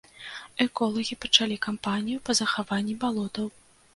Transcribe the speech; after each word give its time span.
Эколагі 0.65 1.17
пачалі 1.25 1.57
кампанію 1.67 2.23
па 2.29 2.35
захаванні 2.39 2.95
балотаў. 3.05 3.47